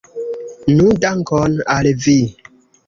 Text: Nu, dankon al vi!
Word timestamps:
Nu, 0.79 0.87
dankon 1.05 1.61
al 1.77 1.95
vi! 2.09 2.19